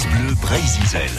[0.00, 1.10] France Bleu Brésil.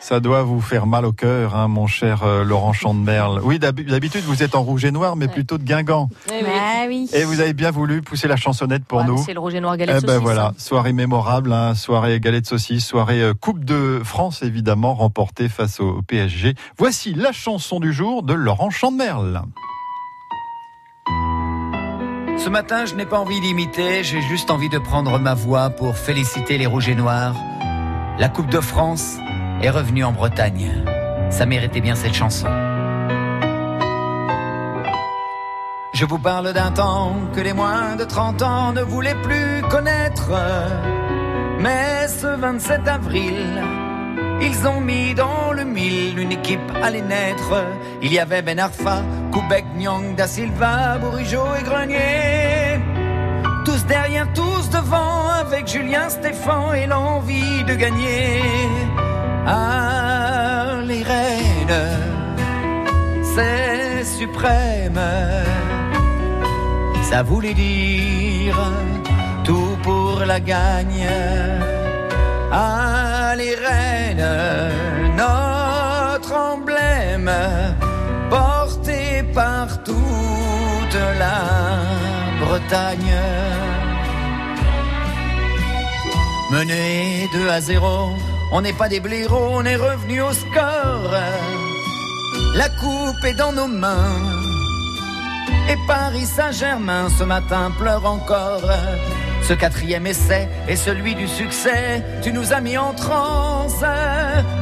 [0.00, 3.40] Ça doit vous faire mal au cœur, hein, mon cher euh, Laurent Chandemerle.
[3.42, 6.10] Oui, d'habitude, vous êtes en rouge et noir, mais plutôt de Guingamp.
[6.28, 6.50] Eh oui.
[6.54, 7.08] Ah oui.
[7.14, 9.22] Et vous avez bien voulu pousser la chansonnette pour Ouais, nous.
[9.24, 10.54] C'est le rouge et noir galette Eh ben saucisse, voilà, hein.
[10.58, 15.80] soirée mémorable, hein, soirée galette de saucisse, soirée euh, Coupe de France évidemment remportée face
[15.80, 16.54] au PSG.
[16.76, 19.42] Voici la chanson du jour de Laurent Chandemerle.
[22.46, 25.96] Ce matin, je n'ai pas envie d'imiter, j'ai juste envie de prendre ma voix pour
[25.96, 27.34] féliciter les Rouges et Noirs.
[28.20, 29.16] La Coupe de France
[29.62, 30.70] est revenue en Bretagne.
[31.28, 32.46] Ça méritait bien cette chanson.
[35.92, 40.30] Je vous parle d'un temps que les moins de 30 ans ne voulaient plus connaître.
[41.58, 43.60] Mais ce 27 avril,
[44.40, 47.54] ils ont mis dans le mille une équipe allait naître.
[48.02, 52.80] Il y avait Ben Arfa, Koubek, Nyang, Da Silva, Bourigeau et Grenier.
[53.64, 58.42] Tous derrière, tous devant, avec Julien Stéphan et l'envie de gagner.
[59.46, 61.88] Ah, les reines,
[63.34, 65.00] c'est suprême.
[67.10, 68.72] Ça voulait dire
[69.44, 71.08] tout pour la gagne.
[79.36, 81.40] Par toute la
[82.40, 83.16] Bretagne.
[86.50, 88.16] Mené 2 à 0,
[88.52, 91.12] on n'est pas des blaireaux, on est revenu au score.
[92.54, 94.22] La coupe est dans nos mains.
[95.68, 98.70] Et Paris Saint-Germain ce matin pleure encore.
[99.42, 102.02] Ce quatrième essai est celui du succès.
[102.22, 103.84] Tu nous as mis en transe.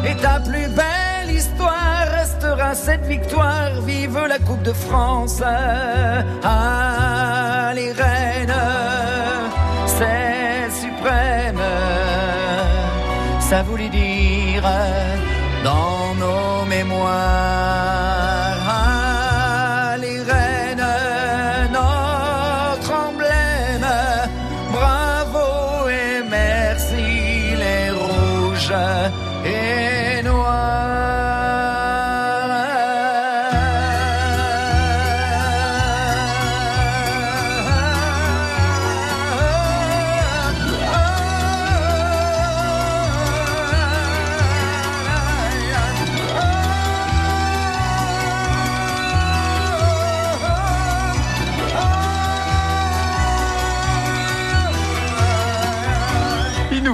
[0.04, 1.73] Et ta plus belle histoire
[2.74, 3.80] cette victoire.
[3.86, 5.42] Vive la Coupe de France.
[6.42, 8.52] Ah, les reines,
[9.86, 11.62] c'est suprême.
[13.40, 14.64] Ça voulait dire
[15.62, 17.12] dans nos mémoires.
[18.68, 20.88] Ah, les reines,
[21.72, 23.86] notre emblème.
[24.72, 28.74] Bravo et merci les rouges
[29.44, 30.30] et Il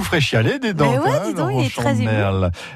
[0.01, 0.91] nous ferait chialer des dents.
[0.91, 1.93] Mais ouais, hein, dis donc, il est très.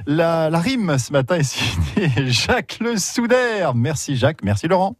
[0.06, 3.74] La, la rime ce matin est signée Jacques Le Soudaire.
[3.74, 4.96] Merci Jacques, merci Laurent.